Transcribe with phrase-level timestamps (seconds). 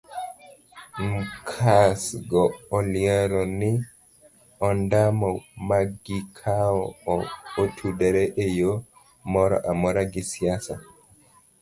[1.11, 2.43] Mcas go
[2.77, 3.71] olero ni
[4.67, 5.29] ondamo
[5.67, 7.25] magikawo ok
[7.61, 8.71] otudore eyo
[9.31, 10.75] moro amora gi siasa.